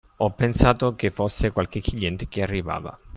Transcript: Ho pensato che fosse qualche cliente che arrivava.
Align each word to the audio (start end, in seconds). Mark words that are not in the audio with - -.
Ho 0.17 0.31
pensato 0.33 0.95
che 0.95 1.11
fosse 1.11 1.51
qualche 1.51 1.79
cliente 1.79 2.27
che 2.27 2.41
arrivava. 2.41 2.99